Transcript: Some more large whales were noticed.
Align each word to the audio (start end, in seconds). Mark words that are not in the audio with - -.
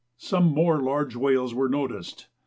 Some 0.17 0.45
more 0.45 0.81
large 0.81 1.15
whales 1.15 1.53
were 1.53 1.69
noticed. 1.69 2.27